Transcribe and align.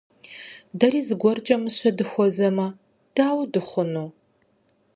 Дэри 0.79 1.01
зыгуэркӀэ 1.07 1.55
мыщэ 1.61 1.89
дыхуэзэмэ, 1.97 2.67
дауэ 3.15 3.43
дыхъуну? 3.53 4.07